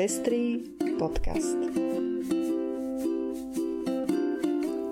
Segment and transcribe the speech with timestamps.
[0.00, 0.64] Pestrý
[0.96, 1.60] podcast.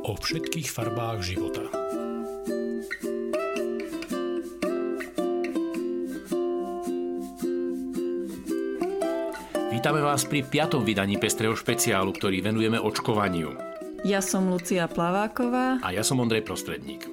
[0.05, 1.65] O všetkých farbách života.
[9.73, 13.57] Vítame vás pri piatom vydaní Pestrého špeciálu, ktorý venujeme očkovaniu.
[14.04, 15.81] Ja som Lucia Plaváková.
[15.81, 17.07] A ja som Ondrej Prostredník.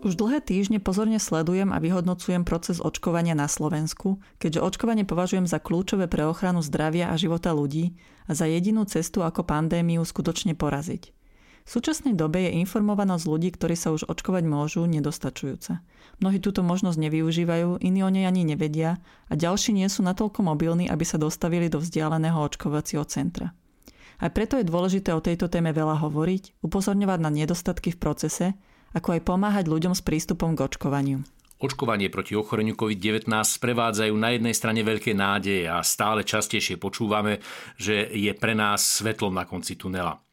[0.00, 5.60] Už dlhé týždne pozorne sledujem a vyhodnocujem proces očkovania na Slovensku, keďže očkovanie považujem za
[5.60, 11.12] kľúčové pre ochranu zdravia a života ľudí a za jedinú cestu, ako pandémiu skutočne poraziť.
[11.12, 15.84] V súčasnej dobe je informovanosť ľudí, ktorí sa už očkovať môžu, nedostačujúca.
[16.24, 20.88] Mnohí túto možnosť nevyužívajú, iní o nej ani nevedia a ďalší nie sú natoľko mobilní,
[20.88, 23.52] aby sa dostavili do vzdialeného očkovacieho centra.
[24.16, 28.46] Aj preto je dôležité o tejto téme veľa hovoriť, upozorňovať na nedostatky v procese
[28.96, 31.22] ako aj pomáhať ľuďom s prístupom k očkovaniu.
[31.60, 37.44] Očkovanie proti ochoreniu COVID-19 sprevádzajú na jednej strane veľké nádeje a stále častejšie počúvame,
[37.76, 40.24] že je pre nás svetlom na konci tunela.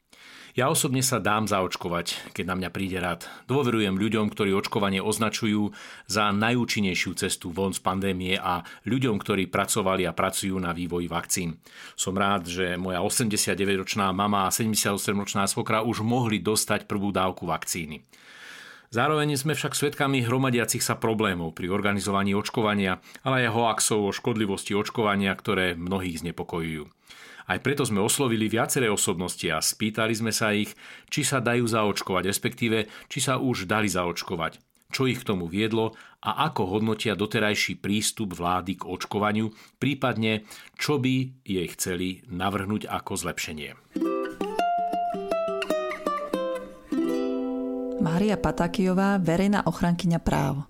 [0.58, 3.30] Ja osobne sa dám zaočkovať, keď na mňa príde rád.
[3.46, 5.70] Dôverujem ľuďom, ktorí očkovanie označujú
[6.10, 11.62] za najúčinnejšiu cestu von z pandémie a ľuďom, ktorí pracovali a pracujú na vývoji vakcín.
[11.94, 18.02] Som rád, že moja 89-ročná mama a 78-ročná svokra už mohli dostať prvú dávku vakcíny.
[18.88, 24.72] Zároveň sme však svedkami hromadiacich sa problémov pri organizovaní očkovania, ale aj hoaxov o škodlivosti
[24.72, 26.88] očkovania, ktoré mnohých znepokojujú.
[27.48, 30.72] Aj preto sme oslovili viaceré osobnosti a spýtali sme sa ich,
[31.08, 32.78] či sa dajú zaočkovať, respektíve
[33.08, 34.60] či sa už dali zaočkovať,
[34.92, 40.48] čo ich k tomu viedlo a ako hodnotia doterajší prístup vlády k očkovaniu, prípadne
[40.80, 43.76] čo by jej chceli navrhnúť ako zlepšenie.
[48.18, 50.66] Mária Patakijová, verejná ochrankyňa práv.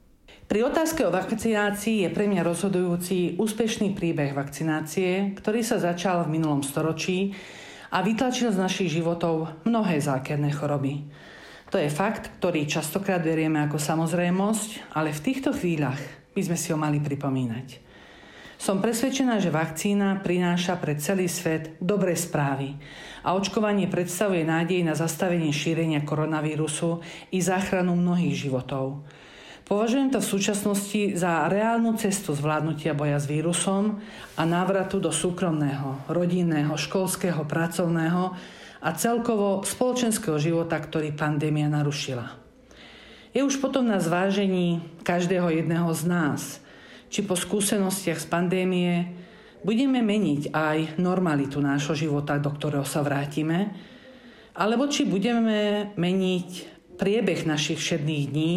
[0.51, 6.35] Pri otázke o vakcinácii je pre mňa rozhodujúci úspešný príbeh vakcinácie, ktorý sa začal v
[6.35, 7.31] minulom storočí
[7.95, 11.07] a vytlačil z našich životov mnohé zákerné choroby.
[11.71, 16.03] To je fakt, ktorý častokrát verieme ako samozrejmosť, ale v týchto chvíľach
[16.35, 17.86] by sme si ho mali pripomínať.
[18.57, 22.73] Som presvedčená, že vakcína prináša pre celý svet dobré správy
[23.21, 29.05] a očkovanie predstavuje nádej na zastavenie šírenia koronavírusu i záchranu mnohých životov.
[29.61, 34.01] Považujem to v súčasnosti za reálnu cestu zvládnutia boja s vírusom
[34.33, 38.33] a návratu do súkromného, rodinného, školského, pracovného
[38.81, 42.41] a celkovo spoločenského života, ktorý pandémia narušila.
[43.37, 46.41] Je už potom na zvážení každého jedného z nás–
[47.07, 48.91] či po skúsenostiach z pandémie
[49.63, 53.73] budeme meniť aj normalitu nášho života, do ktorého sa vrátime,
[54.57, 56.49] alebo či budeme meniť
[56.97, 58.53] priebeh našich všedných dní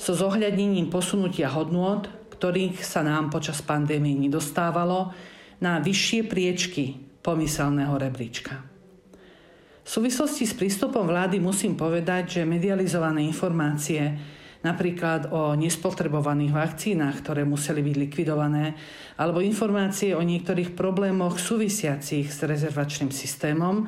[0.00, 5.14] so zohľadnením posunutia hodnôt, ktorých sa nám počas pandémie nedostávalo,
[5.62, 8.74] na vyššie priečky pomyselného rebríčka.
[9.84, 14.16] V súvislosti s prístupom vlády musím povedať, že medializované informácie
[14.64, 18.74] napríklad o nespotrebovaných vakcínach, ktoré museli byť likvidované,
[19.20, 23.86] alebo informácie o niektorých problémoch súvisiacich s rezervačným systémom,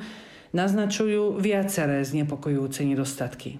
[0.53, 3.59] naznačujú viaceré znepokojujúce nedostatky.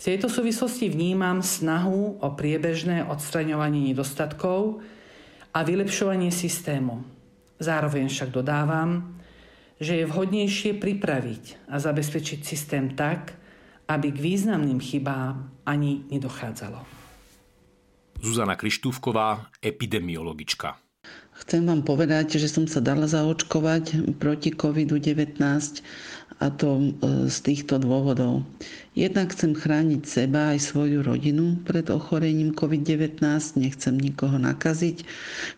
[0.00, 4.80] V tejto súvislosti vnímam snahu o priebežné odstraňovanie nedostatkov
[5.52, 7.04] a vylepšovanie systému.
[7.60, 9.20] Zároveň však dodávam,
[9.80, 13.39] že je vhodnejšie pripraviť a zabezpečiť systém tak,
[13.90, 16.78] aby k významným chybám ani nedochádzalo.
[18.22, 20.78] Zuzana Krištúvková, epidemiologička.
[21.40, 25.40] Chcem vám povedať, že som sa dala zaočkovať proti COVID-19
[26.40, 26.84] a to e,
[27.28, 28.48] z týchto dôvodov.
[28.96, 33.22] Jednak chcem chrániť seba aj svoju rodinu pred ochorením COVID-19,
[33.54, 35.06] nechcem nikoho nakaziť.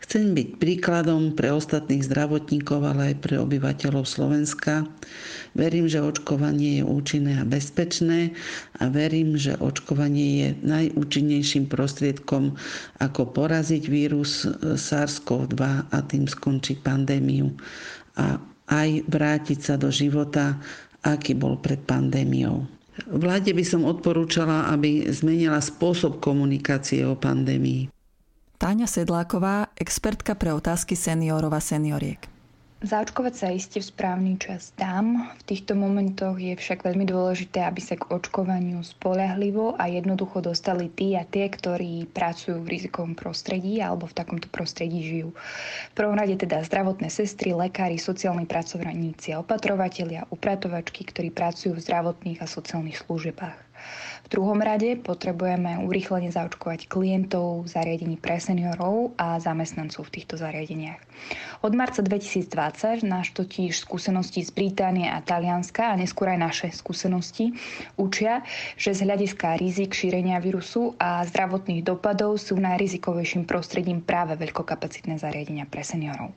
[0.04, 4.84] Chcem byť príkladom pre ostatných zdravotníkov, ale aj pre obyvateľov Slovenska.
[5.56, 8.36] Verím, že očkovanie je účinné a bezpečné
[8.82, 12.58] a verím, že očkovanie je najúčinnejším prostriedkom,
[13.00, 17.48] ako poraziť vírus SARS-CoV-2 a tým skončiť pandémiu.
[18.20, 20.58] A aj vrátiť sa do života,
[21.02, 22.64] aký bol pred pandémiou.
[23.08, 27.88] Vláde by som odporúčala, aby zmenila spôsob komunikácie o pandémii.
[28.60, 32.31] Táňa Sedláková, expertka pre otázky seniorov a senioriek.
[32.82, 35.30] Zaočkovať sa iste v správny čas dám.
[35.38, 40.90] V týchto momentoch je však veľmi dôležité, aby sa k očkovaniu spolahlivo a jednoducho dostali
[40.90, 45.30] tí a tie, ktorí pracujú v rizikovom prostredí alebo v takomto prostredí žijú.
[45.90, 52.42] V prvom rade teda zdravotné sestry, lekári, sociálni pracovníci opatrovatelia, upratovačky, ktorí pracujú v zdravotných
[52.42, 53.71] a sociálnych službách.
[54.22, 61.00] V druhom rade potrebujeme urýchlene zaočkovať klientov zariadení pre seniorov a zamestnancov v týchto zariadeniach.
[61.60, 67.52] Od marca 2020 náš totiž skúsenosti z Británie a Talianska a neskôr aj naše skúsenosti
[68.00, 68.40] učia,
[68.80, 75.68] že z hľadiska rizik šírenia vírusu a zdravotných dopadov sú najrizikovejším prostredím práve veľkokapacitné zariadenia
[75.68, 76.32] pre seniorov.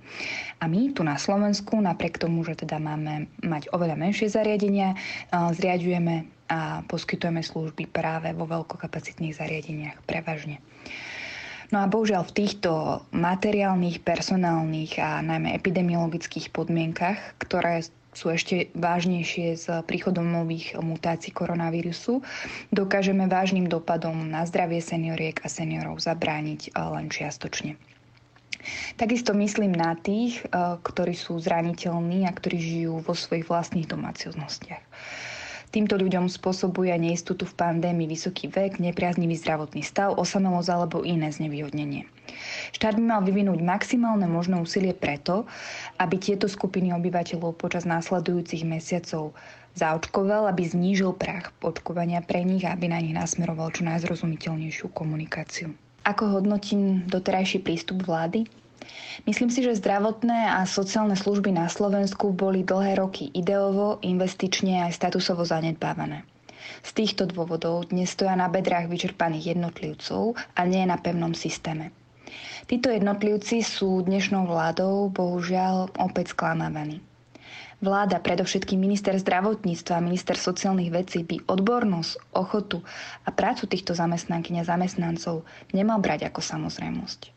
[0.60, 5.00] A my tu na Slovensku, napriek tomu, že teda máme mať oveľa menšie zariadenia,
[5.32, 10.62] zriadujeme a poskytujeme služby práve vo veľkokapacitných zariadeniach prevažne.
[11.74, 17.82] No a bohužiaľ v týchto materiálnych, personálnych a najmä epidemiologických podmienkach, ktoré
[18.16, 22.24] sú ešte vážnejšie s príchodom nových mutácií koronavírusu,
[22.72, 27.76] dokážeme vážnym dopadom na zdravie senioriek a seniorov zabrániť len čiastočne.
[28.96, 34.86] Takisto myslím na tých, ktorí sú zraniteľní a ktorí žijú vo svojich vlastných domácnostiach.
[35.74, 42.06] Týmto ľuďom spôsobuje neistotu v pandémii vysoký vek, nepriaznivý zdravotný stav, osamelosť alebo iné znevýhodnenie.
[42.74, 45.46] Štát by mal vyvinúť maximálne možné úsilie preto,
[46.02, 49.38] aby tieto skupiny obyvateľov počas následujúcich mesiacov
[49.76, 55.76] zaočkoval, aby znížil prach očkovania pre nich a aby na nich nasmeroval čo najzrozumiteľnejšiu komunikáciu.
[56.06, 58.48] Ako hodnotím doterajší prístup vlády?
[59.26, 64.96] Myslím si, že zdravotné a sociálne služby na Slovensku boli dlhé roky ideovo, investične aj
[64.96, 66.28] statusovo zanedbávané.
[66.86, 71.90] Z týchto dôvodov dnes stoja na bedrách vyčerpaných jednotlivcov a nie na pevnom systéme.
[72.66, 77.02] Títo jednotlivci sú dnešnou vládou bohužiaľ opäť sklamávaní.
[77.84, 82.82] Vláda, predovšetkým minister zdravotníctva a minister sociálnych vecí by odbornosť, ochotu
[83.28, 85.46] a prácu týchto zamestnankyň a zamestnancov
[85.76, 87.35] nemal brať ako samozrejmosť.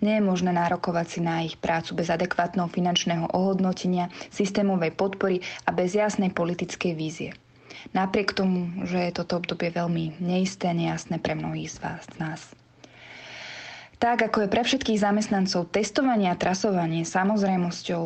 [0.00, 5.76] Nie je možné nárokovať si na ich prácu bez adekvátneho finančného ohodnotenia, systémovej podpory a
[5.76, 7.30] bez jasnej politickej vízie.
[7.92, 12.40] Napriek tomu, že je toto obdobie veľmi neisté, nejasné pre mnohých z vás, nás.
[14.00, 18.04] Tak ako je pre všetkých zamestnancov testovanie a trasovanie samozrejmosťou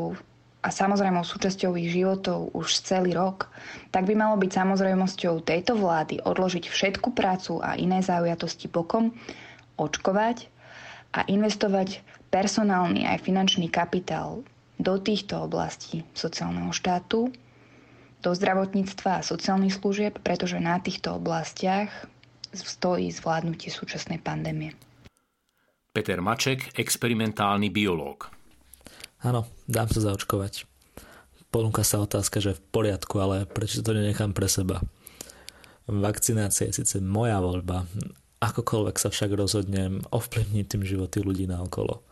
[0.65, 3.53] a samozrejmou súčasťou ich životov už celý rok,
[3.95, 9.15] tak by malo byť samozrejmosťou tejto vlády odložiť všetku prácu a iné zaujatosti bokom,
[9.79, 10.54] očkovať
[11.15, 12.03] a investovať
[12.35, 14.43] personálny aj finančný kapitál
[14.83, 17.31] do týchto oblastí sociálneho štátu,
[18.19, 22.11] do zdravotníctva a sociálnych služieb, pretože na týchto oblastiach
[22.51, 24.75] stojí zvládnutie súčasnej pandémie.
[25.95, 28.27] Peter Maček, experimentálny biológ.
[29.23, 30.67] Áno, dám sa zaočkovať.
[31.55, 34.83] Ponúka sa otázka, že v poriadku, ale prečo to nenechám pre seba?
[35.87, 37.87] Vakcinácia je síce moja voľba,
[38.45, 42.05] Akokoľvek sa však rozhodnem ovplyvniť tým životy ľudí na okolo.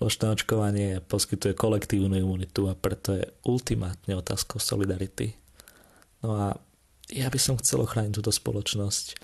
[0.00, 5.36] Plošné očkovanie poskytuje kolektívnu imunitu a preto je ultimátne otázkou solidarity.
[6.24, 6.46] No a
[7.12, 9.20] ja by som chcel ochrániť túto spoločnosť.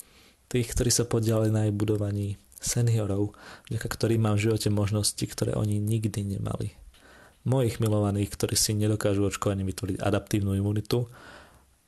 [0.52, 3.32] Tých, ktorí sa podiali na jej budovaní, seniorov,
[3.72, 6.76] vďaka ktorým mám v živote možnosti, ktoré oni nikdy nemali.
[7.48, 11.08] Mojich milovaných, ktorí si nedokážu očkovanie vytvoriť adaptívnu imunitu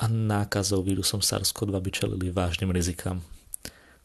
[0.00, 3.35] a nákazou vírusom SARS-CoV-2 by čelili vážnym rizikám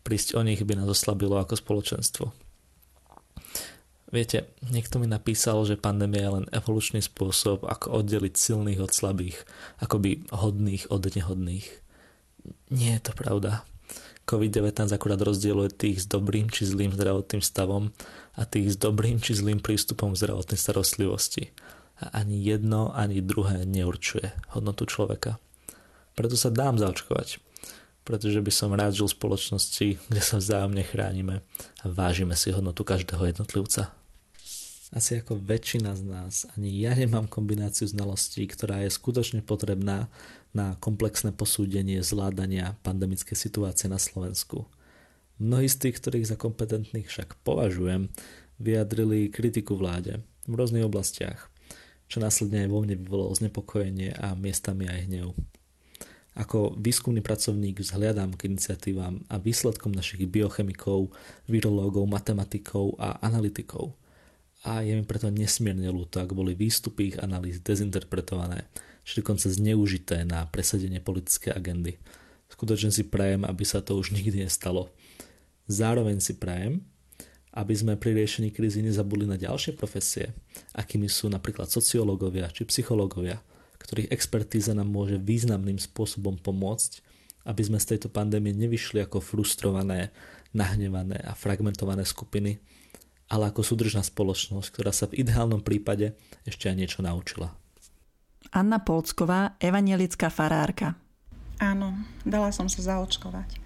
[0.01, 2.25] prísť o nich by nás oslabilo ako spoločenstvo.
[4.11, 9.39] Viete, niekto mi napísal, že pandémia je len evolučný spôsob, ako oddeliť silných od slabých,
[9.79, 11.67] akoby hodných od nehodných.
[12.75, 13.63] Nie je to pravda.
[14.27, 17.95] COVID-19 akurát rozdieluje tých s dobrým či zlým zdravotným stavom
[18.35, 21.55] a tých s dobrým či zlým prístupom k zdravotnej starostlivosti.
[22.03, 25.39] A ani jedno, ani druhé neurčuje hodnotu človeka.
[26.19, 27.50] Preto sa dám zaočkovať
[28.01, 31.45] pretože by som rád žil v spoločnosti, kde sa vzájomne chránime
[31.81, 33.93] a vážime si hodnotu každého jednotlivca.
[34.91, 40.11] Asi ako väčšina z nás, ani ja nemám kombináciu znalostí, ktorá je skutočne potrebná
[40.51, 44.67] na komplexné posúdenie zvládania pandemickej situácie na Slovensku.
[45.39, 48.11] Mnohí z tých, ktorých za kompetentných však považujem,
[48.59, 51.47] vyjadrili kritiku vláde v rôznych oblastiach,
[52.11, 55.31] čo následne aj vo mne vyvolalo znepokojenie a miestami aj hnev.
[56.31, 61.11] Ako výskumný pracovník vzhľadám k iniciatívam a výsledkom našich biochemikov,
[61.51, 63.91] virológov, matematikov a analytikov.
[64.63, 68.63] A je mi preto nesmierne ľúto, ak boli výstupy ich analýz dezinterpretované,
[69.03, 71.99] či dokonca zneužité na presadenie politické agendy.
[72.47, 74.87] Skutočne si prajem, aby sa to už nikdy nestalo.
[75.67, 76.79] Zároveň si prajem,
[77.51, 80.31] aby sme pri riešení krízy nezabudli na ďalšie profesie,
[80.79, 83.43] akými sú napríklad sociológovia či psychológovia–
[83.81, 87.01] ktorých expertíza nám môže významným spôsobom pomôcť,
[87.49, 90.13] aby sme z tejto pandémie nevyšli ako frustrované,
[90.53, 92.61] nahnevané a fragmentované skupiny,
[93.31, 96.13] ale ako súdržná spoločnosť, ktorá sa v ideálnom prípade
[96.45, 97.55] ešte aj niečo naučila.
[98.51, 100.99] Anna Polcková, evanielická farárka.
[101.61, 101.95] Áno,
[102.27, 103.61] dala som sa zaočkovať.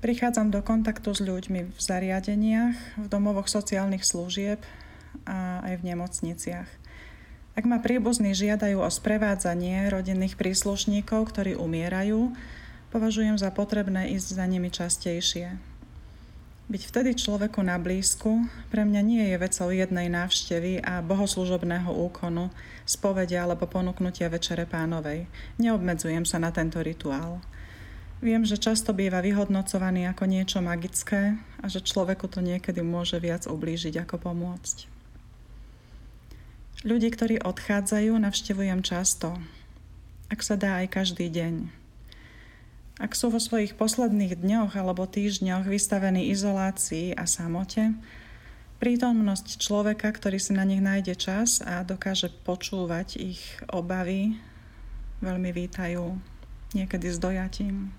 [0.00, 4.62] Prichádzam do kontaktu s ľuďmi v zariadeniach, v domovoch sociálnych služieb
[5.28, 6.68] a aj v nemocniciach.
[7.60, 12.32] Ak ma príbuzní žiadajú o sprevádzanie rodinných príslušníkov, ktorí umierajú,
[12.88, 15.60] považujem za potrebné ísť za nimi častejšie.
[16.72, 22.48] Byť vtedy človeku na blízku pre mňa nie je vecou jednej návštevy a bohoslužobného úkonu,
[22.88, 25.28] spovedia alebo ponúknutia večere pánovej.
[25.60, 27.44] Neobmedzujem sa na tento rituál.
[28.24, 33.44] Viem, že často býva vyhodnocovaný ako niečo magické a že človeku to niekedy môže viac
[33.44, 34.99] ublížiť ako pomôcť.
[36.80, 39.36] Ľudí, ktorí odchádzajú, navštevujem často.
[40.32, 41.68] Ak sa dá aj každý deň.
[42.96, 47.92] Ak sú vo svojich posledných dňoch alebo týždňoch vystavení izolácii a samote,
[48.80, 54.40] prítomnosť človeka, ktorý si na nich nájde čas a dokáže počúvať ich obavy,
[55.20, 56.16] veľmi vítajú,
[56.72, 57.92] niekedy s dojatím.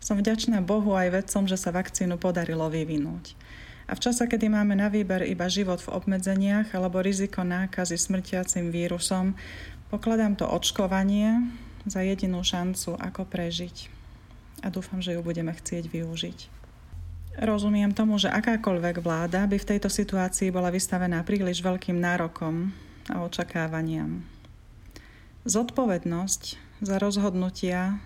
[0.00, 3.36] Som vďačná Bohu aj vedcom, že sa vakcínu podarilo vyvinúť.
[3.84, 8.72] A v čase, kedy máme na výber iba život v obmedzeniach alebo riziko nákazy smrtiacim
[8.72, 9.36] vírusom,
[9.92, 11.52] pokladám to očkovanie
[11.84, 13.92] za jedinú šancu, ako prežiť.
[14.64, 16.38] A dúfam, že ju budeme chcieť využiť.
[17.34, 22.70] Rozumiem tomu, že akákoľvek vláda by v tejto situácii bola vystavená príliš veľkým nárokom
[23.10, 24.24] a očakávaniam.
[25.44, 28.00] Zodpovednosť za rozhodnutia,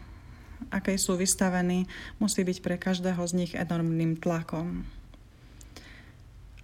[0.74, 1.86] aké sú vystavení,
[2.18, 4.82] musí byť pre každého z nich enormným tlakom.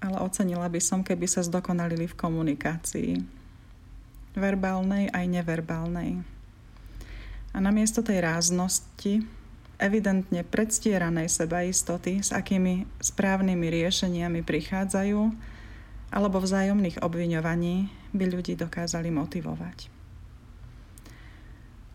[0.04, 3.12] Ale ocenila by som, keby sa zdokonalili v komunikácii.
[4.36, 6.34] Verbálnej aj neverbálnej
[7.54, 9.22] a namiesto tej ráznosti,
[9.78, 15.20] evidentne predstieranej sebaistoty, s akými správnymi riešeniami prichádzajú,
[16.10, 19.93] alebo vzájomných obviňovaní by ľudí dokázali motivovať.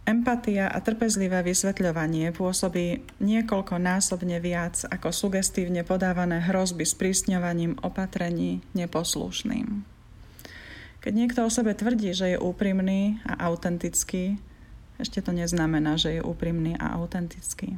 [0.10, 9.86] Empatia a trpezlivé vysvetľovanie pôsobí niekoľkonásobne viac ako sugestívne podávané hrozby s prísňovaním opatrení neposlušným.
[11.06, 14.42] Keď niekto o sebe tvrdí, že je úprimný a autentický,
[14.98, 17.78] ešte to neznamená, že je úprimný a autentický.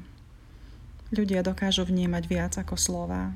[1.12, 3.36] Ľudia dokážu vnímať viac ako slova.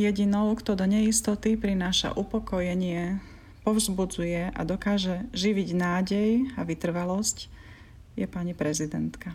[0.00, 3.20] Jedinou, kto do neistoty prináša upokojenie,
[3.66, 7.50] povzbudzuje a dokáže živiť nádej a vytrvalosť,
[8.14, 9.34] je pani prezidentka.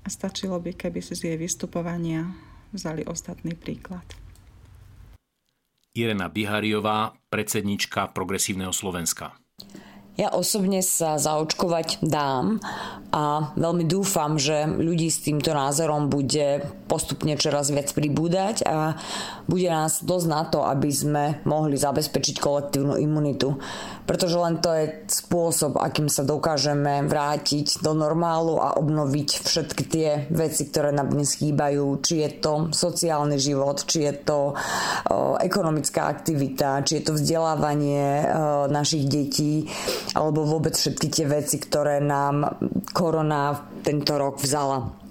[0.00, 2.30] A stačilo by, keby si z jej vystupovania
[2.70, 4.06] vzali ostatný príklad.
[5.98, 9.34] Irena Bihariová, predsednička Progresívneho Slovenska.
[10.16, 12.56] Ja osobne sa zaočkovať dám
[13.12, 18.96] a veľmi dúfam, že ľudí s týmto názorom bude postupne čoraz viac pribúdať a
[19.44, 23.60] bude nás dosť na to, aby sme mohli zabezpečiť kolektívnu imunitu.
[24.06, 30.08] Pretože len to je spôsob, akým sa dokážeme vrátiť do normálu a obnoviť všetky tie
[30.30, 31.98] veci, ktoré nám dnes chýbajú.
[32.00, 34.54] Či je to sociálny život, či je to o,
[35.42, 38.24] ekonomická aktivita, či je to vzdelávanie o,
[38.70, 39.66] našich detí
[40.14, 42.62] alebo vôbec všetky tie veci, ktoré nám
[42.94, 45.06] korona tento rok vzala.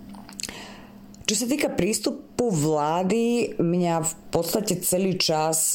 [1.25, 5.73] Čo sa týka prístupu vlády, mňa v podstate celý čas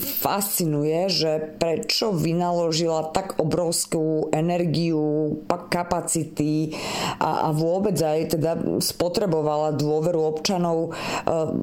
[0.00, 5.38] fascinuje, že prečo vynaložila tak obrovskú energiu,
[5.70, 6.74] kapacity
[7.22, 8.52] a, a vôbec aj teda
[8.82, 11.54] spotrebovala dôveru občanov uh,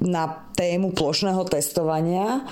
[0.00, 0.24] na
[0.56, 2.48] tému plošného testovania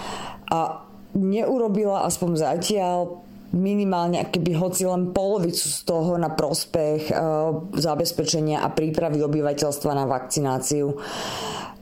[0.52, 0.84] a
[1.16, 8.68] neurobila aspoň zatiaľ minimálne keby hoci len polovicu z toho na prospech uh, zabezpečenia a
[8.68, 10.92] prípravy obyvateľstva na vakcináciu.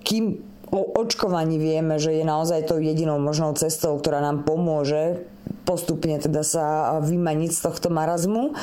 [0.06, 0.38] Kým
[0.76, 5.24] o očkovaní vieme, že je naozaj to jedinou možnou cestou, ktorá nám pomôže
[5.66, 8.54] postupne teda sa vymaniť z tohto marazmu.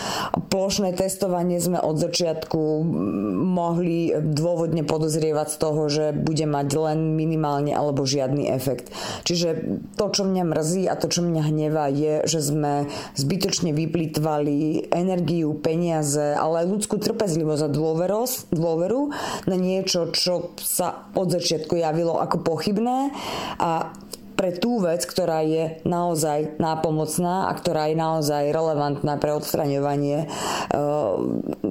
[0.47, 2.87] Plošné testovanie sme od začiatku
[3.35, 8.89] mohli dôvodne podozrievať z toho, že bude mať len minimálne alebo žiadny efekt.
[9.27, 12.87] Čiže to, čo mňa mrzí a to, čo mňa hnevá, je, že sme
[13.19, 17.73] zbytočne vyplýtvali energiu, peniaze, ale aj ľudskú trpezlivosť a
[18.53, 19.01] dôveru
[19.49, 23.11] na niečo, čo sa od začiatku javilo ako pochybné
[23.59, 23.91] a
[24.33, 30.27] pre tú vec, ktorá je naozaj nápomocná a ktorá je naozaj relevantná pre odstraňovanie e,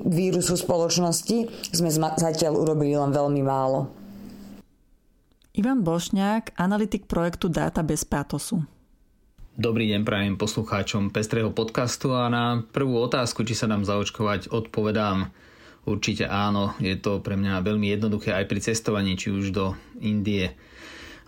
[0.06, 3.90] vírusu spoločnosti, sme zatiaľ urobili len veľmi málo.
[5.52, 8.64] Ivan Bošňák, analytik projektu Dáta bez pátosu.
[9.52, 15.28] Dobrý deň prajem poslucháčom Pestrého podcastu a na prvú otázku, či sa nám zaočkovať, odpovedám
[15.84, 16.72] určite áno.
[16.80, 20.56] Je to pre mňa veľmi jednoduché aj pri cestovaní, či už do Indie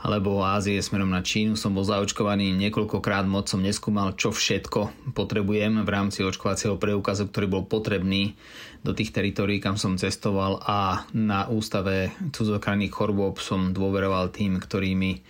[0.00, 1.54] alebo Ázie smerom na Čínu.
[1.54, 7.46] Som bol zaočkovaný niekoľkokrát, moc som neskúmal, čo všetko potrebujem v rámci očkovacieho preukazu, ktorý
[7.48, 8.36] bol potrebný
[8.84, 14.92] do tých teritórií, kam som cestoval a na ústave cudzokrajných chorôb som dôveroval tým, ktorí
[14.92, 15.24] mi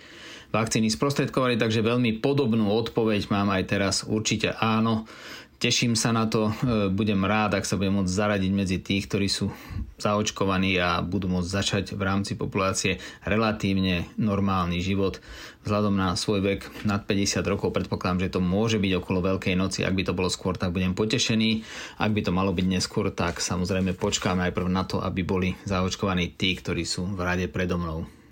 [0.51, 3.95] vakcíny sprostredkovali, takže veľmi podobnú odpoveď mám aj teraz.
[4.07, 5.07] Určite áno.
[5.55, 9.27] Teším sa na to, e, budem rád, ak sa budem môcť zaradiť medzi tých, ktorí
[9.31, 9.47] sú
[9.95, 15.23] zaočkovaní a budú môcť začať v rámci populácie relatívne normálny život.
[15.63, 19.81] Vzhľadom na svoj vek nad 50 rokov predpokladám, že to môže byť okolo Veľkej noci.
[19.87, 21.63] Ak by to bolo skôr, tak budem potešený.
[21.97, 26.35] Ak by to malo byť neskôr, tak samozrejme počkáme najprv na to, aby boli zaočkovaní
[26.35, 28.24] tí, ktorí sú v rade predo mnou.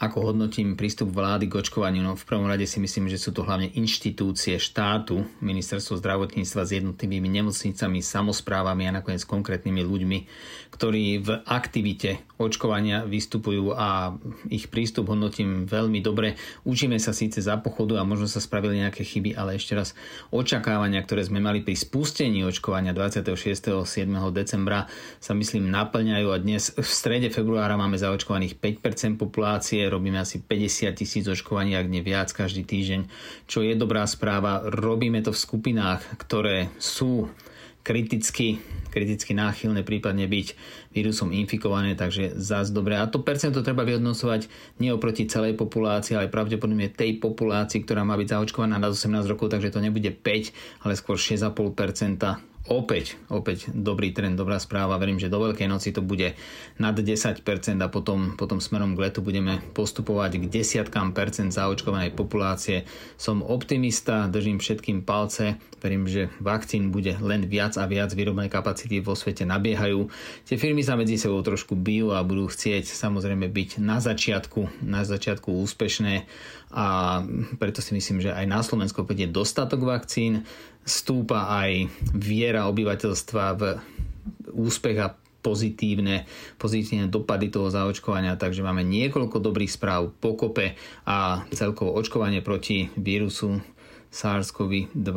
[0.00, 2.00] Ako hodnotím prístup vlády k očkovaniu?
[2.00, 6.70] No v prvom rade si myslím, že sú to hlavne inštitúcie štátu, ministerstvo zdravotníctva s
[6.80, 10.18] jednotlivými nemocnicami, samozprávami a nakoniec konkrétnymi ľuďmi,
[10.72, 14.16] ktorí v aktivite očkovania vystupujú a
[14.48, 16.40] ich prístup hodnotím veľmi dobre.
[16.64, 19.92] Učíme sa síce za pochodu a možno sa spravili nejaké chyby, ale ešte raz
[20.32, 23.84] očakávania, ktoré sme mali pri spustení očkovania 26.
[23.84, 24.08] 7.
[24.32, 24.88] decembra
[25.20, 30.94] sa myslím naplňajú a dnes v strede februára máme zaočkovaných 5% populácie, robíme asi 50
[30.94, 33.10] tisíc očkovaní, ak nie viac každý týždeň,
[33.50, 34.62] čo je dobrá správa.
[34.62, 37.28] Robíme to v skupinách, ktoré sú
[37.80, 38.60] kriticky,
[38.92, 40.46] kriticky náchylné prípadne byť
[40.92, 42.94] vírusom infikované, takže zás dobre.
[43.00, 44.46] A to percento treba vyhodnocovať
[44.78, 49.50] nie oproti celej populácii, ale pravdepodobne tej populácii, ktorá má byť zaočkovaná na 18 rokov,
[49.50, 55.00] takže to nebude 5, ale skôr 6,5% opäť, opäť dobrý trend, dobrá správa.
[55.00, 56.36] Verím, že do Veľkej noci to bude
[56.76, 57.40] nad 10%
[57.80, 62.84] a potom, potom smerom k letu budeme postupovať k desiatkám percent zaočkovanej populácie.
[63.16, 69.00] Som optimista, držím všetkým palce, verím, že vakcín bude len viac a viac, výrobné kapacity
[69.00, 70.12] vo svete nabiehajú.
[70.44, 75.08] Tie firmy sa medzi sebou trošku bijú a budú chcieť samozrejme byť na začiatku, na
[75.08, 76.28] začiatku úspešné
[76.70, 77.18] a
[77.58, 80.46] preto si myslím, že aj na Slovensku je dostatok vakcín,
[80.84, 83.62] stúpa aj viera obyvateľstva v
[84.50, 86.28] úspech a pozitívne,
[86.60, 90.76] pozitívne dopady toho zaočkovania, takže máme niekoľko dobrých správ pokope
[91.08, 93.64] a celkovo očkovanie proti vírusu
[94.12, 95.10] SARS-CoV-2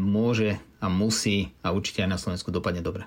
[0.00, 3.04] môže a musí a určite aj na Slovensku dopadne dobre.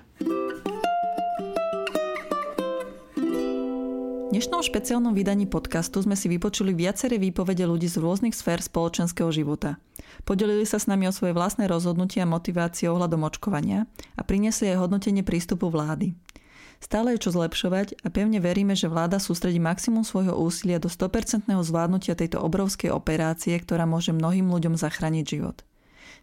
[4.40, 9.76] Dnešnom špeciálnom vydaní podcastu sme si vypočuli viaceré výpovede ľudí z rôznych sfér spoločenského života.
[10.24, 13.84] Podelili sa s nami o svoje vlastné rozhodnutia a motivácie ohľadom očkovania
[14.16, 16.16] a priniesli aj hodnotenie prístupu vlády.
[16.80, 21.44] Stále je čo zlepšovať a pevne veríme, že vláda sústredí maximum svojho úsilia do 100%
[21.44, 25.68] zvládnutia tejto obrovskej operácie, ktorá môže mnohým ľuďom zachrániť život.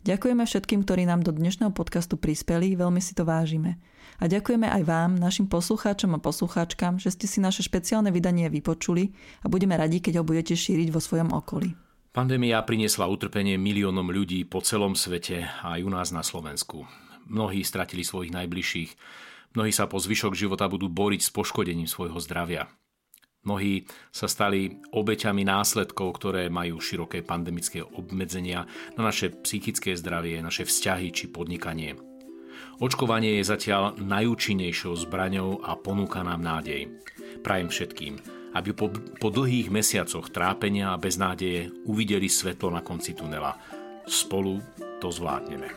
[0.05, 3.81] Ďakujeme všetkým, ktorí nám do dnešného podcastu prispeli, veľmi si to vážime.
[4.17, 9.13] A ďakujeme aj vám, našim poslucháčom a poslucháčkam, že ste si naše špeciálne vydanie vypočuli
[9.41, 11.77] a budeme radi, keď ho budete šíriť vo svojom okolí.
[12.17, 16.89] Pandémia priniesla utrpenie miliónom ľudí po celom svete a aj u nás na Slovensku.
[17.29, 18.91] Mnohí stratili svojich najbližších,
[19.53, 22.65] mnohí sa po zvyšok života budú boriť s poškodením svojho zdravia.
[23.47, 28.67] Mnohí sa stali obeťami následkov, ktoré majú široké pandemické obmedzenia
[28.99, 31.95] na naše psychické zdravie, naše vzťahy či podnikanie.
[32.83, 36.91] Očkovanie je zatiaľ najúčinnejšou zbraňou a ponúka nám nádej.
[37.39, 38.19] Prajem všetkým,
[38.51, 43.55] aby po, po dlhých mesiacoch trápenia a beznádeje uvideli svetlo na konci tunela.
[44.03, 44.59] Spolu
[44.99, 45.71] to zvládneme.